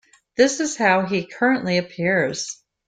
This 0.35 0.59
is 0.59 0.77
how 0.77 1.05
he 1.05 1.27
currently 1.27 1.77
appears. 1.77 2.63